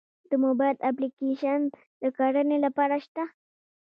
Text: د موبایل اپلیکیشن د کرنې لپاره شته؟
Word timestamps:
د 0.29 0.31
موبایل 0.45 0.77
اپلیکیشن 0.89 1.59
د 2.01 2.03
کرنې 2.17 2.57
لپاره 2.65 2.95
شته؟ 3.05 3.23